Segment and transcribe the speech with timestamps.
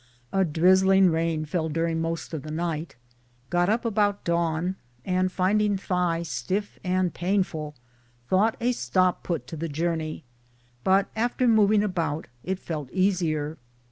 [0.33, 2.95] A drizzling rain fell during most of the night.
[3.51, 7.75] Got up about dawn, and finding thigh stiff and pain ful
[8.27, 10.23] thought a stop put to the journey,
[10.83, 13.59] but after mov ing about it felt easier.